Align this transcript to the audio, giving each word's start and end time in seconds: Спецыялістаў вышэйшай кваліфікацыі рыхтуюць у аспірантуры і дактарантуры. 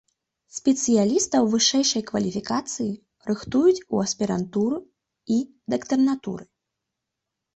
Спецыялістаў 0.59 1.49
вышэйшай 1.53 2.03
кваліфікацыі 2.09 2.89
рыхтуюць 3.29 3.83
у 3.97 4.01
аспірантуры 4.05 4.77
і 5.35 5.39
дактарантуры. 5.75 6.43